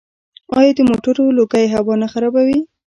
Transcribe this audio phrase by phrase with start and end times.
[0.57, 2.59] آیا د موټرو لوګی هوا نه خرابوي؟